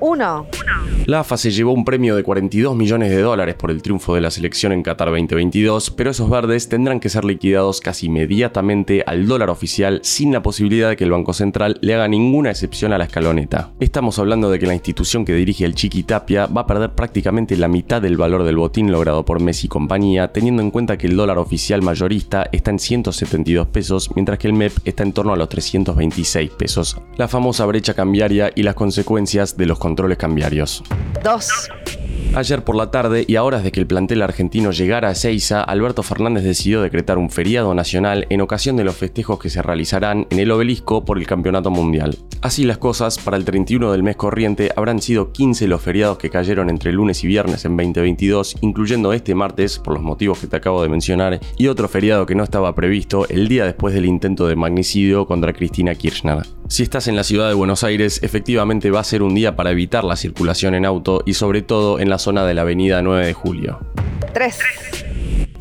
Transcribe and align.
1. 0.00 0.46
La 1.06 1.20
AFA 1.20 1.36
se 1.36 1.52
llevó 1.52 1.72
un 1.72 1.84
premio 1.84 2.16
de 2.16 2.24
42 2.24 2.74
millones 2.74 3.10
de 3.10 3.20
dólares 3.20 3.54
por 3.54 3.70
el 3.70 3.80
triunfo 3.80 4.14
de 4.16 4.20
la 4.20 4.32
selección 4.32 4.72
en 4.72 4.82
Qatar 4.82 5.08
2022, 5.08 5.92
pero 5.92 6.10
esos 6.10 6.28
verdes 6.28 6.68
tendrán 6.68 6.98
que 6.98 7.08
ser 7.08 7.24
liquidados 7.24 7.80
casi 7.80 8.06
inmediatamente 8.06 9.04
al 9.06 9.28
dólar 9.28 9.50
oficial 9.50 10.00
sin 10.02 10.32
la 10.32 10.42
posibilidad 10.42 10.88
de 10.88 10.96
que 10.96 11.04
el 11.04 11.12
Banco 11.12 11.32
Central 11.32 11.78
le 11.80 11.94
haga 11.94 12.08
ninguna 12.08 12.50
excepción 12.50 12.92
a 12.92 12.98
la 12.98 13.04
escaloneta. 13.04 13.70
Estamos 13.78 14.18
hablando 14.18 14.50
de 14.50 14.58
que 14.58 14.66
la 14.66 14.74
institución 14.74 15.24
que 15.24 15.34
dirige 15.34 15.64
el 15.64 15.76
Chiqui 15.76 16.02
Tapia 16.02 16.46
va 16.46 16.62
a 16.62 16.66
perder 16.66 16.94
prácticamente 16.94 17.56
la 17.56 17.68
mitad 17.68 18.02
del 18.02 18.16
valor 18.16 18.42
del 18.42 18.56
botín 18.56 18.90
logrado 18.90 19.24
por 19.24 19.40
Messi 19.40 19.66
y 19.66 19.68
compañía, 19.68 20.32
teniendo 20.32 20.60
en 20.60 20.72
cuenta 20.72 20.98
que 20.98 21.06
el 21.06 21.16
dólar 21.16 21.38
oficial 21.38 21.82
mayorista 21.82 22.48
está 22.50 22.72
en 22.72 22.80
172 22.80 23.68
pesos, 23.68 24.10
mientras 24.16 24.38
que 24.38 24.48
el 24.48 24.54
MEP 24.54 24.72
está 24.84 25.04
en 25.04 25.12
torno 25.12 25.32
a 25.32 25.36
los 25.36 25.48
326 25.48 26.50
pesos. 26.50 27.00
La 27.16 27.28
famosa 27.28 27.64
brecha 27.66 27.94
cambiaria 27.94 28.50
y 28.54 28.64
las 28.64 28.74
consecuencias 28.74 29.56
de 29.56 29.66
los 29.66 29.78
controles 29.86 30.18
cambiarios. 30.18 30.82
2. 31.22 31.70
Ayer 32.34 32.64
por 32.64 32.76
la 32.76 32.90
tarde 32.90 33.24
y 33.26 33.36
a 33.36 33.44
horas 33.44 33.64
de 33.64 33.72
que 33.72 33.80
el 33.80 33.86
plantel 33.86 34.20
argentino 34.20 34.70
llegara 34.70 35.08
a 35.08 35.14
Seiza, 35.14 35.62
Alberto 35.62 36.02
Fernández 36.02 36.44
decidió 36.44 36.82
decretar 36.82 37.16
un 37.16 37.30
feriado 37.30 37.74
nacional 37.74 38.26
en 38.28 38.42
ocasión 38.42 38.76
de 38.76 38.84
los 38.84 38.94
festejos 38.94 39.38
que 39.38 39.48
se 39.48 39.62
realizarán 39.62 40.26
en 40.28 40.38
el 40.38 40.50
obelisco 40.50 41.04
por 41.04 41.16
el 41.16 41.26
Campeonato 41.26 41.70
Mundial. 41.70 42.18
Así 42.42 42.64
las 42.64 42.78
cosas, 42.78 43.18
para 43.18 43.36
el 43.38 43.44
31 43.44 43.90
del 43.90 44.02
mes 44.02 44.16
corriente 44.16 44.70
habrán 44.76 45.00
sido 45.00 45.32
15 45.32 45.66
los 45.66 45.80
feriados 45.80 46.18
que 46.18 46.28
cayeron 46.28 46.68
entre 46.68 46.92
lunes 46.92 47.24
y 47.24 47.26
viernes 47.26 47.64
en 47.64 47.76
2022, 47.76 48.56
incluyendo 48.60 49.12
este 49.14 49.34
martes, 49.34 49.78
por 49.78 49.94
los 49.94 50.02
motivos 50.02 50.38
que 50.38 50.46
te 50.46 50.56
acabo 50.56 50.82
de 50.82 50.88
mencionar, 50.88 51.40
y 51.56 51.68
otro 51.68 51.88
feriado 51.88 52.26
que 52.26 52.34
no 52.34 52.44
estaba 52.44 52.74
previsto 52.74 53.26
el 53.28 53.48
día 53.48 53.64
después 53.64 53.94
del 53.94 54.04
intento 54.04 54.46
de 54.46 54.56
magnicidio 54.56 55.26
contra 55.26 55.52
Cristina 55.52 55.94
Kirchner. 55.94 56.46
Si 56.68 56.82
estás 56.82 57.06
en 57.06 57.16
la 57.16 57.24
ciudad 57.24 57.48
de 57.48 57.54
Buenos 57.54 57.84
Aires, 57.84 58.20
efectivamente 58.22 58.90
va 58.90 59.00
a 59.00 59.04
ser 59.04 59.22
un 59.22 59.34
día 59.34 59.54
para 59.54 59.70
evitar 59.70 60.04
la 60.04 60.16
circulación 60.16 60.74
en 60.74 60.84
auto 60.84 61.22
y 61.24 61.34
sobre 61.34 61.62
todo 61.62 62.00
en 62.00 62.05
la 62.08 62.18
zona 62.18 62.44
de 62.46 62.54
la 62.54 62.62
avenida 62.62 63.02
9 63.02 63.26
de 63.26 63.32
julio. 63.32 63.80
3. 64.32 64.58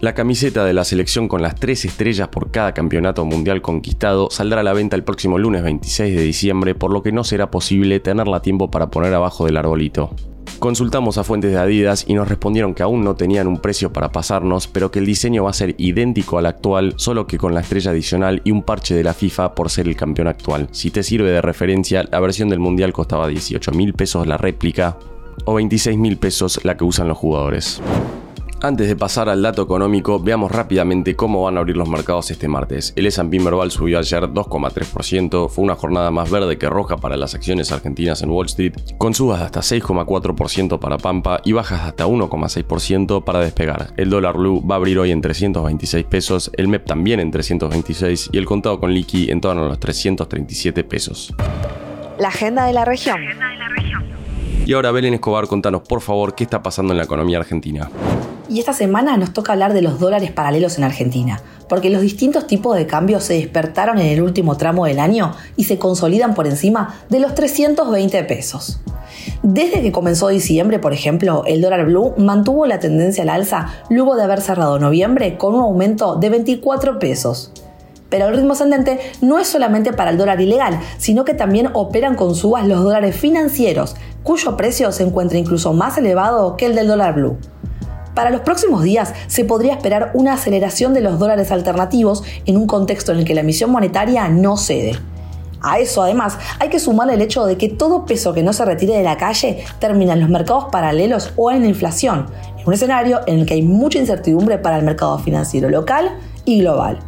La 0.00 0.14
camiseta 0.14 0.64
de 0.64 0.72
la 0.72 0.84
selección 0.84 1.26
con 1.26 1.42
las 1.42 1.56
tres 1.56 1.84
estrellas 1.84 2.28
por 2.28 2.52
cada 2.52 2.72
campeonato 2.72 3.24
mundial 3.24 3.60
conquistado 3.60 4.30
saldrá 4.30 4.60
a 4.60 4.62
la 4.62 4.72
venta 4.72 4.94
el 4.94 5.02
próximo 5.02 5.38
lunes 5.38 5.64
26 5.64 6.14
de 6.14 6.22
diciembre, 6.22 6.76
por 6.76 6.92
lo 6.92 7.02
que 7.02 7.10
no 7.10 7.24
será 7.24 7.50
posible 7.50 7.98
tenerla 7.98 8.36
a 8.36 8.42
tiempo 8.42 8.70
para 8.70 8.90
poner 8.90 9.12
abajo 9.12 9.44
del 9.46 9.56
arbolito. 9.56 10.14
Consultamos 10.60 11.18
a 11.18 11.24
fuentes 11.24 11.52
de 11.52 11.58
Adidas 11.58 12.04
y 12.08 12.14
nos 12.14 12.28
respondieron 12.28 12.74
que 12.74 12.82
aún 12.82 13.02
no 13.02 13.16
tenían 13.16 13.46
un 13.46 13.58
precio 13.58 13.92
para 13.92 14.10
pasarnos, 14.10 14.68
pero 14.68 14.90
que 14.90 14.98
el 14.98 15.06
diseño 15.06 15.44
va 15.44 15.50
a 15.50 15.52
ser 15.52 15.74
idéntico 15.78 16.38
al 16.38 16.46
actual, 16.46 16.94
solo 16.96 17.26
que 17.26 17.38
con 17.38 17.54
la 17.54 17.60
estrella 17.60 17.92
adicional 17.92 18.40
y 18.44 18.52
un 18.52 18.62
parche 18.62 18.94
de 18.94 19.04
la 19.04 19.14
FIFA 19.14 19.54
por 19.54 19.70
ser 19.70 19.88
el 19.88 19.96
campeón 19.96 20.28
actual. 20.28 20.68
Si 20.72 20.90
te 20.90 21.02
sirve 21.02 21.30
de 21.30 21.42
referencia, 21.42 22.04
la 22.10 22.20
versión 22.20 22.48
del 22.48 22.58
Mundial 22.58 22.92
costaba 22.92 23.28
18 23.28 23.72
mil 23.72 23.94
pesos 23.94 24.26
la 24.26 24.36
réplica 24.36 24.96
o 25.44 25.54
26 25.54 25.96
mil 25.98 26.16
pesos 26.16 26.60
la 26.64 26.76
que 26.76 26.84
usan 26.84 27.08
los 27.08 27.18
jugadores. 27.18 27.80
Antes 28.60 28.88
de 28.88 28.96
pasar 28.96 29.28
al 29.28 29.40
dato 29.40 29.62
económico, 29.62 30.18
veamos 30.18 30.50
rápidamente 30.50 31.14
cómo 31.14 31.44
van 31.44 31.56
a 31.56 31.60
abrir 31.60 31.76
los 31.76 31.88
mercados 31.88 32.32
este 32.32 32.48
martes. 32.48 32.92
El 32.96 33.06
S&P 33.06 33.38
Merval 33.38 33.70
subió 33.70 34.00
ayer 34.00 34.24
2,3%, 34.24 35.48
fue 35.48 35.64
una 35.64 35.76
jornada 35.76 36.10
más 36.10 36.28
verde 36.28 36.58
que 36.58 36.68
roja 36.68 36.96
para 36.96 37.16
las 37.16 37.36
acciones 37.36 37.70
argentinas 37.70 38.20
en 38.22 38.30
Wall 38.30 38.46
Street, 38.46 38.72
con 38.98 39.14
subas 39.14 39.38
de 39.38 39.44
hasta 39.44 39.60
6,4% 39.60 40.80
para 40.80 40.98
Pampa 40.98 41.40
y 41.44 41.52
bajas 41.52 41.82
de 41.82 41.88
hasta 41.88 42.06
1,6% 42.08 43.22
para 43.22 43.38
Despegar. 43.38 43.92
El 43.96 44.10
dólar 44.10 44.36
blue 44.36 44.66
va 44.66 44.74
a 44.74 44.78
abrir 44.78 44.98
hoy 44.98 45.12
en 45.12 45.20
326 45.20 46.04
pesos, 46.06 46.50
el 46.56 46.66
MEP 46.66 46.84
también 46.84 47.20
en 47.20 47.30
326 47.30 48.30
y 48.32 48.38
el 48.38 48.44
contado 48.44 48.80
con 48.80 48.92
liqui 48.92 49.30
en 49.30 49.40
torno 49.40 49.66
a 49.66 49.68
los 49.68 49.78
337 49.78 50.82
pesos. 50.82 51.32
La 52.18 52.28
agenda 52.28 52.66
de 52.66 52.72
la 52.72 52.84
región. 52.84 53.20
Y 54.68 54.74
ahora 54.74 54.92
Belén 54.92 55.14
Escobar, 55.14 55.46
contanos 55.46 55.80
por 55.80 56.02
favor 56.02 56.34
qué 56.34 56.44
está 56.44 56.62
pasando 56.62 56.92
en 56.92 56.98
la 56.98 57.04
economía 57.04 57.38
argentina. 57.38 57.88
Y 58.50 58.58
esta 58.58 58.74
semana 58.74 59.16
nos 59.16 59.32
toca 59.32 59.54
hablar 59.54 59.72
de 59.72 59.80
los 59.80 59.98
dólares 59.98 60.30
paralelos 60.30 60.76
en 60.76 60.84
Argentina, 60.84 61.40
porque 61.70 61.88
los 61.88 62.02
distintos 62.02 62.46
tipos 62.46 62.76
de 62.76 62.86
cambio 62.86 63.18
se 63.20 63.32
despertaron 63.32 63.98
en 63.98 64.08
el 64.08 64.20
último 64.20 64.58
tramo 64.58 64.84
del 64.84 64.98
año 64.98 65.32
y 65.56 65.64
se 65.64 65.78
consolidan 65.78 66.34
por 66.34 66.46
encima 66.46 66.96
de 67.08 67.18
los 67.18 67.34
320 67.34 68.24
pesos. 68.24 68.78
Desde 69.42 69.80
que 69.80 69.90
comenzó 69.90 70.28
diciembre, 70.28 70.78
por 70.78 70.92
ejemplo, 70.92 71.44
el 71.46 71.62
dólar 71.62 71.86
blue 71.86 72.12
mantuvo 72.18 72.66
la 72.66 72.78
tendencia 72.78 73.22
al 73.22 73.30
alza 73.30 73.68
luego 73.88 74.16
de 74.16 74.24
haber 74.24 74.42
cerrado 74.42 74.78
noviembre 74.78 75.38
con 75.38 75.54
un 75.54 75.62
aumento 75.62 76.16
de 76.16 76.28
24 76.28 76.98
pesos. 76.98 77.52
Pero 78.10 78.28
el 78.28 78.36
ritmo 78.36 78.52
ascendente 78.52 78.98
no 79.20 79.38
es 79.38 79.48
solamente 79.48 79.92
para 79.92 80.10
el 80.10 80.16
dólar 80.16 80.40
ilegal, 80.40 80.80
sino 80.96 81.24
que 81.24 81.34
también 81.34 81.68
operan 81.74 82.14
con 82.14 82.34
subas 82.34 82.66
los 82.66 82.82
dólares 82.82 83.16
financieros, 83.16 83.96
cuyo 84.28 84.58
precio 84.58 84.92
se 84.92 85.04
encuentra 85.04 85.38
incluso 85.38 85.72
más 85.72 85.96
elevado 85.96 86.58
que 86.58 86.66
el 86.66 86.74
del 86.74 86.86
dólar 86.86 87.14
blue. 87.14 87.38
Para 88.14 88.28
los 88.28 88.42
próximos 88.42 88.82
días 88.82 89.14
se 89.26 89.46
podría 89.46 89.72
esperar 89.72 90.10
una 90.12 90.34
aceleración 90.34 90.92
de 90.92 91.00
los 91.00 91.18
dólares 91.18 91.50
alternativos 91.50 92.22
en 92.44 92.58
un 92.58 92.66
contexto 92.66 93.12
en 93.12 93.20
el 93.20 93.24
que 93.24 93.32
la 93.32 93.40
emisión 93.40 93.70
monetaria 93.70 94.28
no 94.28 94.58
cede. 94.58 94.98
A 95.62 95.78
eso 95.78 96.02
además 96.02 96.36
hay 96.58 96.68
que 96.68 96.78
sumar 96.78 97.08
el 97.08 97.22
hecho 97.22 97.46
de 97.46 97.56
que 97.56 97.70
todo 97.70 98.04
peso 98.04 98.34
que 98.34 98.42
no 98.42 98.52
se 98.52 98.66
retire 98.66 98.98
de 98.98 99.02
la 99.02 99.16
calle 99.16 99.64
termina 99.78 100.12
en 100.12 100.20
los 100.20 100.28
mercados 100.28 100.66
paralelos 100.70 101.32
o 101.36 101.50
en 101.50 101.62
la 101.62 101.68
inflación, 101.68 102.26
en 102.58 102.66
un 102.66 102.74
escenario 102.74 103.20
en 103.26 103.38
el 103.38 103.46
que 103.46 103.54
hay 103.54 103.62
mucha 103.62 103.98
incertidumbre 103.98 104.58
para 104.58 104.76
el 104.76 104.84
mercado 104.84 105.18
financiero 105.20 105.70
local 105.70 106.18
y 106.44 106.60
global. 106.60 106.98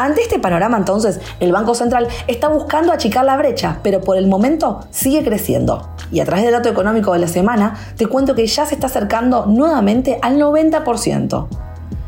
Ante 0.00 0.22
este 0.22 0.38
panorama 0.38 0.78
entonces, 0.78 1.20
el 1.40 1.52
Banco 1.52 1.74
Central 1.74 2.08
está 2.26 2.48
buscando 2.48 2.90
achicar 2.90 3.22
la 3.22 3.36
brecha, 3.36 3.80
pero 3.82 4.00
por 4.00 4.16
el 4.16 4.28
momento 4.28 4.80
sigue 4.88 5.22
creciendo. 5.22 5.90
Y 6.10 6.20
a 6.20 6.24
través 6.24 6.42
del 6.42 6.54
dato 6.54 6.70
económico 6.70 7.12
de 7.12 7.18
la 7.18 7.28
semana, 7.28 7.74
te 7.98 8.06
cuento 8.06 8.34
que 8.34 8.46
ya 8.46 8.64
se 8.64 8.76
está 8.76 8.86
acercando 8.86 9.44
nuevamente 9.44 10.18
al 10.22 10.38
90%. 10.38 11.48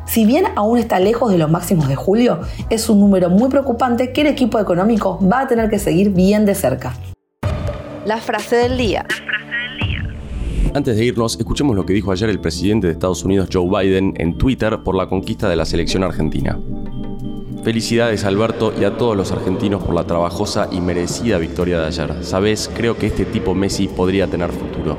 Si 0.06 0.24
bien 0.24 0.46
aún 0.56 0.78
está 0.78 1.00
lejos 1.00 1.30
de 1.30 1.36
los 1.36 1.50
máximos 1.50 1.86
de 1.86 1.94
julio, 1.94 2.40
es 2.70 2.88
un 2.88 2.98
número 2.98 3.28
muy 3.28 3.50
preocupante 3.50 4.10
que 4.10 4.22
el 4.22 4.28
equipo 4.28 4.58
económico 4.58 5.18
va 5.30 5.40
a 5.40 5.46
tener 5.46 5.68
que 5.68 5.78
seguir 5.78 6.12
bien 6.12 6.46
de 6.46 6.54
cerca. 6.54 6.94
La 8.06 8.16
frase 8.16 8.56
del 8.56 8.78
día. 8.78 9.04
Antes 10.72 10.96
de 10.96 11.04
irnos, 11.04 11.38
escuchemos 11.38 11.76
lo 11.76 11.84
que 11.84 11.92
dijo 11.92 12.10
ayer 12.10 12.30
el 12.30 12.40
presidente 12.40 12.86
de 12.86 12.94
Estados 12.94 13.22
Unidos 13.22 13.50
Joe 13.52 13.68
Biden 13.68 14.14
en 14.16 14.38
Twitter 14.38 14.78
por 14.82 14.94
la 14.94 15.10
conquista 15.10 15.46
de 15.50 15.56
la 15.56 15.66
selección 15.66 16.02
argentina. 16.02 16.58
Felicidades 17.62 18.24
Alberto 18.24 18.74
y 18.76 18.82
a 18.82 18.96
todos 18.96 19.16
los 19.16 19.30
argentinos 19.30 19.84
por 19.84 19.94
la 19.94 20.04
trabajosa 20.04 20.68
y 20.72 20.80
merecida 20.80 21.38
victoria 21.38 21.78
de 21.80 21.86
ayer. 21.86 22.24
Sabes, 22.24 22.68
creo 22.74 22.96
que 22.96 23.06
este 23.06 23.24
tipo 23.24 23.54
Messi 23.54 23.86
podría 23.86 24.26
tener 24.26 24.50
futuro. 24.50 24.98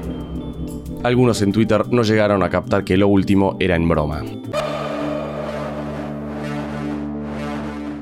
Algunos 1.03 1.41
en 1.41 1.51
Twitter 1.51 1.83
no 1.91 2.03
llegaron 2.03 2.41
a 2.41 2.49
captar 2.49 2.85
que 2.85 2.95
lo 2.95 3.09
último 3.09 3.57
era 3.59 3.75
en 3.75 3.89
broma. 3.89 4.23